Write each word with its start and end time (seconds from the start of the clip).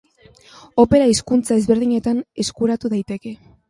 Opera 0.85 1.11
hizkuntza 1.13 1.59
ezberdinetan 1.61 2.27
eskuratu 2.47 2.97
daiteke. 2.97 3.41